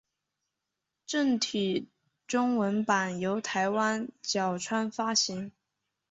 [1.05, 1.87] 正体
[2.25, 5.51] 中文版由台湾角川发行。